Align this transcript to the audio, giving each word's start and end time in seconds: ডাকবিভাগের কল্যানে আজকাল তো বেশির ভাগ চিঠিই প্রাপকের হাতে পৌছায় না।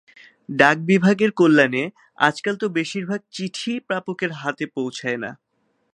ডাকবিভাগের 0.53 1.31
কল্যানে 1.31 1.83
আজকাল 2.19 2.55
তো 2.55 2.65
বেশির 2.69 3.05
ভাগ 3.05 3.21
চিঠিই 3.31 3.79
প্রাপকের 3.79 4.31
হাতে 4.33 4.65
পৌছায় 4.75 5.17
না। 5.17 5.31